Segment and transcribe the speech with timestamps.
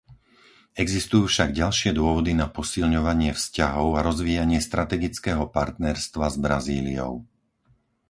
[0.83, 7.13] Existujú však ďalšie dôvody na posilňovanie vzťahov a rozvíjanie strategického partnerstva s Brazíliou.